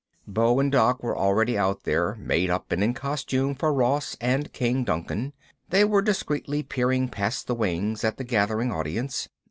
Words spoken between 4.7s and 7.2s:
Duncan. They were discreetly peering